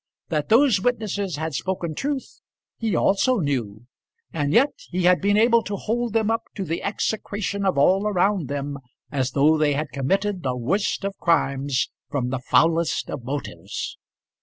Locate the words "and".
4.33-4.51